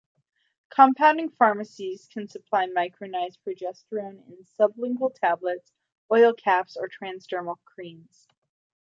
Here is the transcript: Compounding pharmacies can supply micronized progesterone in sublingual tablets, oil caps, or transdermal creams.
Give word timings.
Compounding 0.71 1.29
pharmacies 1.29 2.07
can 2.11 2.27
supply 2.27 2.65
micronized 2.65 3.37
progesterone 3.45 4.25
in 4.27 4.43
sublingual 4.59 5.13
tablets, 5.13 5.73
oil 6.11 6.33
caps, 6.33 6.75
or 6.75 6.89
transdermal 6.89 7.57
creams. 7.65 8.27